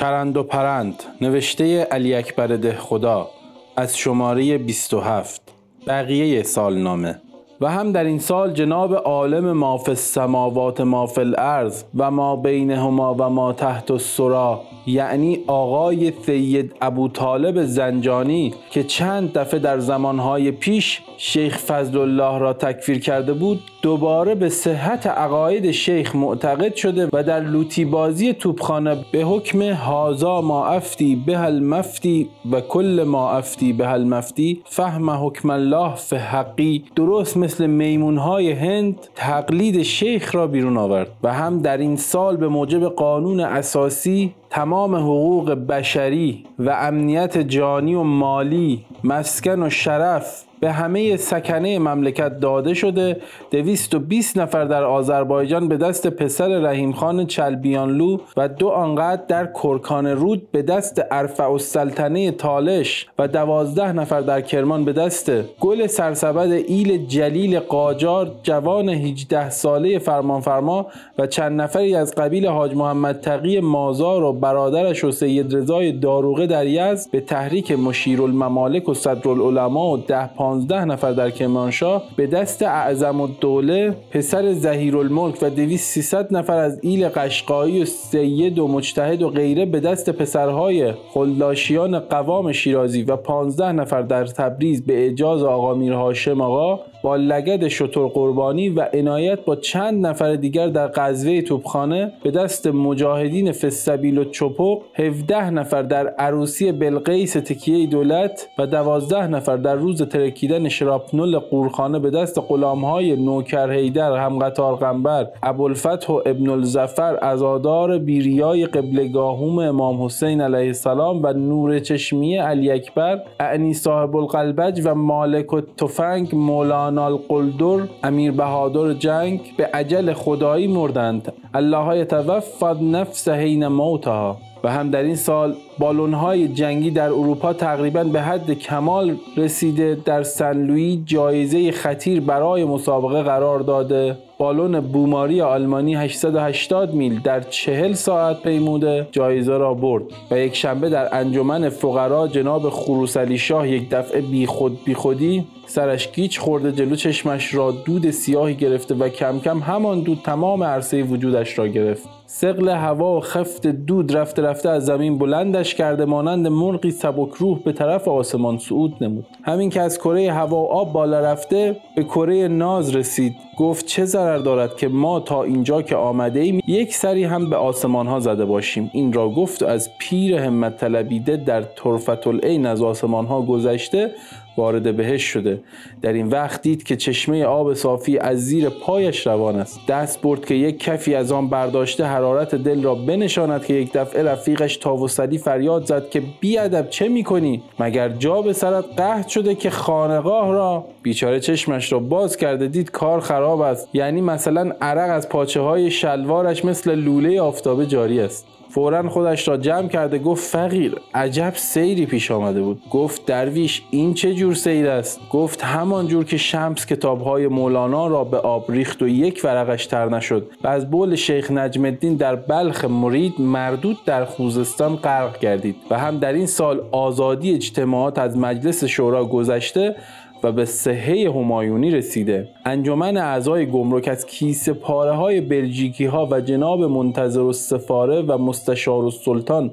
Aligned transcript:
چرند 0.00 0.36
و 0.36 0.42
پرند 0.42 1.02
نوشته 1.20 1.82
علی 1.82 2.14
اکبر 2.14 2.46
ده 2.46 2.76
خدا 2.76 3.28
از 3.76 3.98
شماره 3.98 4.58
27 4.58 5.40
بقیه 5.86 6.42
سالنامه. 6.42 7.20
و 7.60 7.70
هم 7.70 7.92
در 7.92 8.04
این 8.04 8.18
سال 8.18 8.52
جناب 8.52 8.94
عالم 8.94 9.52
ما 9.52 9.78
فی 9.78 9.90
السماوات 9.90 10.80
ما 10.80 11.06
فی 11.06 11.20
الارض 11.20 11.84
و 11.96 12.10
ما 12.10 12.36
بینهما 12.36 13.14
و 13.14 13.22
ما 13.28 13.52
تحت 13.52 13.90
السرا 13.90 14.60
یعنی 14.86 15.44
آقای 15.46 16.12
سید 16.26 16.74
ابو 16.80 17.08
طالب 17.08 17.64
زنجانی 17.64 18.54
که 18.70 18.84
چند 18.84 19.32
دفعه 19.32 19.60
در 19.60 19.78
زمانهای 19.78 20.50
پیش 20.50 21.02
شیخ 21.22 21.58
فضل 21.58 21.98
الله 21.98 22.38
را 22.38 22.52
تکفیر 22.52 23.00
کرده 23.00 23.32
بود 23.32 23.62
دوباره 23.82 24.34
به 24.34 24.48
صحت 24.48 25.06
عقاید 25.06 25.70
شیخ 25.70 26.16
معتقد 26.16 26.74
شده 26.74 27.08
و 27.12 27.22
در 27.22 27.40
لوتی 27.40 27.84
بازی 27.84 28.32
توپخانه 28.32 28.96
به 29.12 29.18
حکم 29.18 29.62
هازا 29.62 30.40
ما 30.40 30.66
افتی 30.66 31.22
به 31.26 31.40
المفتی 31.40 32.28
و 32.52 32.60
کل 32.60 33.04
ما 33.06 33.30
افتی 33.30 33.72
به 33.72 33.90
المفتی 33.90 34.62
فهم 34.64 35.10
حکم 35.10 35.50
الله 35.50 35.94
فی 35.94 36.16
حقی 36.16 36.84
درست 36.96 37.36
مثل 37.36 37.66
میمونهای 37.66 38.52
هند 38.52 38.96
تقلید 39.14 39.82
شیخ 39.82 40.34
را 40.34 40.46
بیرون 40.46 40.76
آورد 40.76 41.10
و 41.22 41.32
هم 41.34 41.58
در 41.58 41.76
این 41.76 41.96
سال 41.96 42.36
به 42.36 42.48
موجب 42.48 42.88
قانون 42.88 43.40
اساسی 43.40 44.34
تمام 44.50 44.94
حقوق 44.94 45.50
بشری 45.50 46.44
و 46.58 46.70
امنیت 46.70 47.38
جانی 47.38 47.94
و 47.94 48.02
مالی 48.02 48.84
مسکن 49.04 49.62
و 49.62 49.70
شرف 49.70 50.44
به 50.60 50.72
همه 50.72 51.16
سکنه 51.16 51.78
مملکت 51.78 52.40
داده 52.40 52.74
شده. 52.74 53.16
220 53.50 54.38
نفر 54.38 54.64
در 54.64 54.84
آذربایجان 54.84 55.68
به 55.68 55.76
دست 55.76 56.06
پسر 56.06 56.48
رحیم 56.48 56.92
خان 56.92 57.26
چلبیانلو 57.26 58.18
و 58.36 58.48
دو 58.48 58.68
آنقدر 58.68 59.22
در 59.28 59.48
کرکان 59.62 60.06
رود 60.06 60.50
به 60.52 60.62
دست 60.62 61.02
ارفع 61.10 61.50
السلطنه 61.50 62.30
تالش 62.30 63.06
و 63.18 63.28
دوازده 63.28 63.92
نفر 63.92 64.20
در 64.20 64.40
کرمان 64.40 64.84
به 64.84 64.92
دست 64.92 65.32
گل 65.60 65.86
سرسبد 65.86 66.50
ایل 66.50 67.06
جلیل 67.06 67.58
قاجار 67.58 68.30
جوان 68.42 68.88
18 68.88 69.50
ساله 69.50 69.98
فرمانفرما 69.98 70.86
و 71.18 71.26
چند 71.26 71.60
نفری 71.60 71.94
از 71.94 72.14
قبیل 72.14 72.46
حاج 72.46 72.74
محمد 72.74 73.20
تقی 73.20 73.60
مازار 73.60 74.22
و 74.22 74.32
برادرش 74.40 75.04
و 75.04 75.10
سید 75.10 75.56
رضای 75.56 75.92
داروغه 75.92 76.46
در 76.46 76.66
یزد 76.66 77.10
به 77.10 77.20
تحریک 77.20 77.72
مشیر 77.72 78.22
الممالک 78.22 78.88
و 78.88 78.94
صدرالعلماء 78.94 79.94
و 79.94 79.96
ده 79.96 80.26
پانزده 80.26 80.84
نفر 80.84 81.12
در 81.12 81.30
کرمانشاه 81.30 82.02
به 82.16 82.26
دست 82.26 82.62
اعظم 82.62 83.20
الدوله 83.20 83.96
پسر 84.10 84.52
زهیر 84.52 84.96
الملک 84.96 85.42
و 85.42 85.50
دویست 85.50 85.90
سیصد 85.90 86.36
نفر 86.36 86.58
از 86.58 86.78
ایل 86.82 87.08
قشقایی 87.08 87.82
و 87.82 87.84
سید 87.84 88.58
و 88.58 88.68
مجتهد 88.68 89.22
و 89.22 89.28
غیره 89.28 89.66
به 89.66 89.80
دست 89.80 90.10
پسرهای 90.10 90.92
خلداشیان 90.92 91.98
قوام 91.98 92.52
شیرازی 92.52 93.02
و 93.02 93.16
پانزده 93.16 93.72
نفر 93.72 94.02
در 94.02 94.24
تبریز 94.24 94.86
به 94.86 95.06
اجاز 95.06 95.42
آقا 95.42 95.74
میر 95.74 95.94
آقا 96.40 96.80
با 97.02 97.16
لگد 97.16 97.68
شطور 97.68 98.08
قربانی 98.08 98.68
و 98.68 98.80
عنایت 98.92 99.44
با 99.44 99.56
چند 99.56 100.06
نفر 100.06 100.34
دیگر 100.34 100.66
در 100.66 100.86
قزوه 100.86 101.42
توپخانه 101.42 102.12
به 102.22 102.30
دست 102.30 102.66
مجاهدین 102.66 103.52
فسبیل 103.52 104.18
و 104.18 104.24
چپق 104.24 104.78
17 104.94 105.50
نفر 105.50 105.82
در 105.82 106.08
عروسی 106.08 106.72
بلقیس 106.72 107.32
تکیه 107.32 107.86
دولت 107.86 108.48
و 108.58 108.66
12 108.66 109.26
نفر 109.26 109.56
در 109.56 109.74
روز 109.74 110.02
ترکیدن 110.02 110.68
شراپنل 110.68 111.38
قورخانه 111.38 111.98
به 111.98 112.10
دست 112.10 112.38
غلامهای 112.48 113.16
نوکر 113.16 113.70
هیدر 113.70 114.16
هم 114.16 114.38
قطار 114.38 114.76
قنبر 114.76 115.26
ابوالفتح 115.42 116.12
و 116.12 116.20
ابن 116.26 116.50
الزفر 116.50 117.18
ازادار 117.22 117.98
بیریای 117.98 118.66
قبلگاهوم 118.66 119.58
امام 119.58 120.04
حسین 120.04 120.40
علیه 120.40 120.66
السلام 120.66 121.22
و 121.22 121.32
نور 121.32 121.78
چشمی 121.78 122.36
علی 122.36 122.70
اکبر 122.70 123.22
اعنی 123.40 123.74
صاحب 123.74 124.16
القلبج 124.16 124.80
و 124.84 124.94
مالک 124.94 125.52
و 125.52 125.60
تفنگ 125.60 126.34
مولانا 126.34 126.89
القلدر 126.98 127.88
امیر 128.04 128.32
بهادر 128.32 128.92
جنگ 128.92 129.40
به 129.56 129.66
عجل 129.66 130.12
خدایی 130.12 130.66
مردند. 130.66 131.32
الله 131.54 131.98
یتوفد 131.98 132.76
نفس 132.82 133.28
حین 133.28 133.66
موتها. 133.66 134.36
و 134.64 134.70
هم 134.70 134.90
در 134.90 135.02
این 135.02 135.16
سال 135.16 135.54
بالون 135.78 136.14
های 136.14 136.48
جنگی 136.48 136.90
در 136.90 137.06
اروپا 137.06 137.52
تقریبا 137.52 138.04
به 138.04 138.20
حد 138.20 138.50
کمال 138.52 139.16
رسیده 139.36 139.98
در 140.04 140.22
سن 140.22 141.04
جایزه 141.04 141.72
خطیر 141.72 142.20
برای 142.20 142.64
مسابقه 142.64 143.22
قرار 143.22 143.60
داده. 143.60 144.16
بالون 144.40 144.80
بوماری 144.80 145.40
آلمانی 145.40 145.94
880 145.94 146.94
میل 146.94 147.20
در 147.20 147.40
40 147.40 147.92
ساعت 147.92 148.42
پیموده 148.42 149.08
جایزه 149.12 149.56
را 149.56 149.74
برد 149.74 150.02
و 150.30 150.38
یک 150.38 150.56
شنبه 150.56 150.88
در 150.88 151.14
انجمن 151.14 151.68
فقرا 151.68 152.28
جناب 152.28 152.70
خروس 152.70 153.16
علی 153.16 153.38
شاه 153.38 153.68
یک 153.68 153.90
دفعه 153.90 154.20
بی 154.20 154.46
خود 154.46 154.84
بی 154.84 154.94
خودی 154.94 155.46
سرش 155.70 156.12
گیچ 156.12 156.40
خورده 156.40 156.72
جلو 156.72 156.96
چشمش 156.96 157.54
را 157.54 157.70
دود 157.70 158.10
سیاهی 158.10 158.54
گرفته 158.54 158.94
و 158.94 159.08
کم 159.08 159.38
کم 159.38 159.58
همان 159.58 160.00
دود 160.00 160.20
تمام 160.24 160.64
عرصه 160.64 161.02
وجودش 161.02 161.58
را 161.58 161.68
گرفت. 161.68 162.08
سقل 162.26 162.68
هوا 162.68 163.16
و 163.16 163.20
خفت 163.20 163.66
دود 163.66 164.16
رفته 164.16 164.42
رفته 164.42 164.68
از 164.68 164.84
زمین 164.84 165.18
بلندش 165.18 165.74
کرده 165.74 166.04
مانند 166.04 166.46
مرغی 166.46 166.90
سبک 166.90 167.34
روح 167.34 167.58
به 167.58 167.72
طرف 167.72 168.08
آسمان 168.08 168.58
صعود 168.58 168.94
نمود. 169.00 169.26
همین 169.42 169.70
که 169.70 169.80
از 169.80 169.98
کره 169.98 170.32
هوا 170.32 170.56
و 170.56 170.66
آب 170.66 170.92
بالا 170.92 171.20
رفته 171.20 171.76
به 171.96 172.04
کره 172.04 172.48
ناز 172.48 172.96
رسید. 172.96 173.34
گفت 173.58 173.86
چه 173.86 174.04
ضرر 174.30 174.38
دارد 174.38 174.76
که 174.76 174.88
ما 174.88 175.20
تا 175.20 175.42
اینجا 175.42 175.82
که 175.82 175.96
آمده 175.96 176.40
ایم 176.40 176.60
یک 176.66 176.94
سری 176.94 177.24
هم 177.24 177.50
به 177.50 177.56
آسمان 177.56 178.06
ها 178.06 178.20
زده 178.20 178.44
باشیم. 178.44 178.90
این 178.92 179.12
را 179.12 179.28
گفت 179.28 179.62
از 179.62 179.90
پیر 179.98 180.34
همت 180.34 180.76
طلبیده 180.76 181.36
در 181.36 181.62
طرفت 181.62 182.26
العین 182.26 182.66
از 182.66 182.82
آسمان 182.82 183.26
ها 183.26 183.42
گذشته 183.42 184.14
وارد 184.56 184.96
بهش 184.96 185.22
شده. 185.22 185.60
در 186.02 186.12
این 186.12 186.28
وقت 186.28 186.62
دید 186.62 186.82
که 186.82 186.96
چشمه 186.96 187.44
آب 187.44 187.74
صافی 187.74 188.18
از 188.18 188.46
زیر 188.46 188.68
پایش 188.68 189.26
روان 189.26 189.56
است. 189.56 189.80
دست 189.88 190.22
برد 190.22 190.46
که 190.46 190.54
یک 190.54 190.80
کفی 190.80 191.14
از 191.14 191.32
آن 191.32 191.48
برداشته 191.48 192.04
حرارت 192.04 192.54
دل 192.54 192.82
را 192.82 192.94
بنشاند 192.94 193.64
که 193.64 193.74
یک 193.74 193.92
دفعه 193.92 194.22
رفیقش 194.22 194.76
تاوسلی 194.76 195.38
فریاد 195.38 195.84
زد 195.84 196.10
که 196.10 196.22
بیادب 196.40 196.90
چه 196.90 197.08
می‌کنی؟ 197.08 197.62
مگر 197.78 198.08
جا 198.08 198.42
به 198.42 198.52
سرت 198.52 198.84
قهد 198.96 199.28
شده 199.28 199.54
که 199.54 199.70
خانقاه 199.70 200.52
را 200.52 200.84
بیچاره 201.02 201.40
چشمش 201.40 201.92
را 201.92 201.98
باز 201.98 202.36
کرده؟ 202.36 202.68
دید 202.68 202.90
کار 202.90 203.20
خراب 203.20 203.60
است. 203.60 203.88
یعنی 203.92 204.20
مثلا 204.20 204.72
عرق 204.80 205.10
از 205.10 205.28
پاچه 205.28 205.60
های 205.60 205.90
شلوارش 205.90 206.64
مثل 206.64 206.94
لوله 206.94 207.40
آفتابه 207.40 207.86
جاری 207.86 208.20
است. 208.20 208.46
فورا 208.70 209.08
خودش 209.08 209.48
را 209.48 209.56
جمع 209.56 209.88
کرده 209.88 210.18
گفت 210.18 210.44
فقیر 210.44 210.96
عجب 211.14 211.52
سیری 211.56 212.06
پیش 212.06 212.30
آمده 212.30 212.62
بود. 212.62 212.82
گفت 212.90 213.26
درویش 213.26 213.82
این 213.90 214.14
چه 214.14 214.34
جور 214.34 214.54
سیر 214.54 214.88
است؟ 214.88 215.20
گفت 215.30 215.64
همان 215.64 216.08
جور 216.08 216.24
که 216.24 216.36
شمس 216.36 216.86
کتابهای 216.86 217.48
مولانا 217.48 218.06
را 218.06 218.24
به 218.24 218.36
آب 218.36 218.70
ریخت 218.70 219.02
و 219.02 219.08
یک 219.08 219.40
ورقش 219.44 219.86
تر 219.86 220.08
نشد 220.08 220.50
و 220.64 220.68
از 220.68 220.90
بول 220.90 221.14
شیخ 221.14 221.50
نجم 221.50 221.84
الدین 221.84 222.16
در 222.16 222.36
بلخ 222.36 222.84
مرید 222.84 223.40
مردود 223.40 223.98
در 224.06 224.24
خوزستان 224.24 224.96
غرق 224.96 225.38
گردید 225.38 225.76
و 225.90 225.98
هم 225.98 226.18
در 226.18 226.32
این 226.32 226.46
سال 226.46 226.80
آزادی 226.92 227.54
اجتماعات 227.54 228.18
از 228.18 228.36
مجلس 228.36 228.84
شورا 228.84 229.24
گذشته 229.24 229.96
و 230.44 230.52
به 230.52 230.64
صحه 230.64 231.30
همایونی 231.30 231.90
رسیده. 231.90 232.48
انجمن 232.64 233.16
اعضای 233.16 233.66
گمرک 233.66 234.08
از 234.08 234.26
کیسه 234.26 234.72
پاره 234.72 235.12
های 235.12 235.40
بلژیکی 235.40 236.04
ها 236.04 236.28
و 236.30 236.40
جناب 236.40 236.82
منتظر 236.82 237.40
و 237.40 237.52
سفاره 237.52 238.22
و 238.22 238.38
مستشار 238.38 239.04
و 239.04 239.10
سلطان 239.10 239.70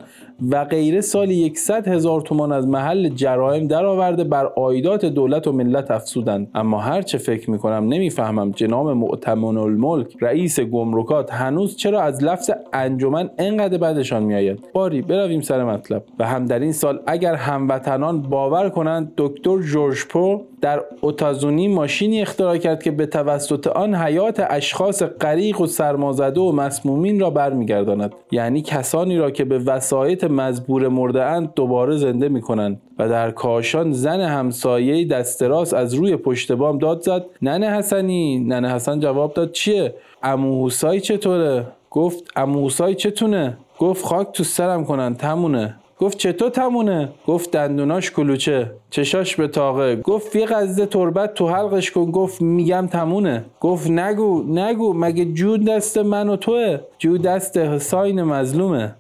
و 0.52 0.66
غیره 0.66 1.02
سالی 1.02 1.54
100 1.56 1.88
هزار 1.88 2.22
تومان 2.22 2.52
از 2.52 2.68
محل 2.68 3.10
جرایم 3.10 3.68
درآورده 3.68 4.24
بر 4.24 4.46
عایدات 4.46 5.06
دولت 5.06 5.48
و 5.48 5.52
ملت 5.52 5.92
افسودند 5.92 6.48
اما 6.56 6.80
هر 6.80 7.02
چه 7.02 7.18
فکر 7.18 7.52
می‌کنم 7.52 7.88
نمی‌فهمم 7.88 8.52
جناب 8.52 8.90
معتمن 8.90 9.58
الملک 9.58 10.16
رئیس 10.22 10.60
گمرکات 10.60 11.34
هنوز 11.34 11.76
چرا 11.76 12.02
از 12.02 12.24
لفظ 12.24 12.52
انجمن 12.74 13.30
انقدر 13.38 13.78
بدشان 13.78 14.24
میآید؟ 14.24 14.60
باری 14.74 15.02
برویم 15.02 15.42
سر 15.42 15.64
مطلب. 15.64 16.04
و 16.20 16.28
هم 16.28 16.46
در 16.46 16.60
این 16.60 16.72
سال 16.72 17.00
اگر 17.08 17.36
هموطنان 17.36 18.22
باور 18.22 18.70
کنند 18.70 19.14
دکتر 19.18 19.58
جورج 19.62 20.06
پو 20.10 20.42
در 20.62 20.84
اوتازونی 21.02 21.68
ماشینی 21.68 22.22
اختراع 22.22 22.58
کرد 22.58 22.84
که 22.84 22.92
به 22.92 23.06
توسط 23.06 23.68
آن 23.68 23.96
حیات 23.96 24.46
اشخاص 24.50 25.04
غریق 25.04 25.62
و 25.62 25.66
سرمازده 25.66 26.42
و 26.42 26.52
مسمومین 26.52 27.20
را 27.20 27.30
برمیگرداند. 27.30 28.16
یعنی 28.32 28.62
کسانی 28.62 29.18
را 29.18 29.32
که 29.32 29.46
به 29.46 29.60
وسایط 29.60 30.24
مزبور 30.24 30.88
مرده 30.88 31.24
اند 31.24 31.54
دوباره 31.54 31.98
زنده 31.98 32.30
می 32.30 32.42
کنند 32.42 32.82
و 33.00 33.10
در 33.10 33.32
کاشان 33.32 33.92
زن 33.92 34.22
همسایه 34.22 35.06
دست 35.06 35.44
راست 35.44 35.74
از 35.74 35.94
روی 35.94 36.16
پشت 36.16 36.52
بام 36.52 36.78
داد 36.78 37.02
زد. 37.02 37.26
ننه 37.42 37.70
حسنی. 37.70 38.40
ننه 38.40 38.74
حسن 38.74 39.00
جواب 39.00 39.34
داد. 39.34 39.52
چیه؟ 39.52 39.94
امو 40.24 40.66
حسای 40.66 41.02
چطوره؟ 41.02 41.68
گفت 41.90 42.32
امو 42.36 42.66
حسای 42.66 42.96
چتونه؟ 42.96 43.58
گفت 43.80 44.06
خاک 44.06 44.32
تو 44.32 44.44
سرم 44.44 44.86
کنن 44.86 45.16
تمونه 45.16 45.76
گفت 46.00 46.18
چطور 46.18 46.50
تمونه؟ 46.50 47.10
گفت 47.28 47.52
دندوناش 47.52 48.12
کلوچه. 48.12 48.72
چشاش 48.90 49.36
به 49.36 49.48
تاقه 49.48 49.96
گفت 49.96 50.36
یه 50.36 50.46
قزده 50.46 50.86
تربت 50.86 51.34
تو 51.34 51.50
حلقش 51.50 51.92
کن. 51.92 52.12
گفت 52.12 52.42
میگم 52.42 52.88
تمونه. 52.92 53.46
گفت 53.62 53.90
نگو 53.90 54.44
نگو. 54.48 54.94
مگه 54.94 55.26
جود 55.26 55.66
دست 55.66 55.98
من 55.98 56.30
و 56.30 56.36
توه؟ 56.36 56.80
جود 57.00 57.22
دست 57.22 57.58
حسین 57.58 58.24
مظلومه. 58.24 58.96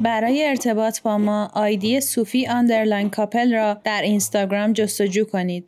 برای 0.00 0.46
ارتباط 0.46 1.02
با 1.02 1.18
ما 1.18 1.50
آیدی 1.54 2.00
صوفی 2.00 2.46
underline 2.46 3.10
کاپل 3.10 3.54
را 3.54 3.76
در 3.84 4.02
اینستاگرام 4.02 4.72
جستجو 4.72 5.24
کنید. 5.24 5.67